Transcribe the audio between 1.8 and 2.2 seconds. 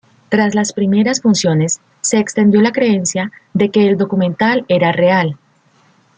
se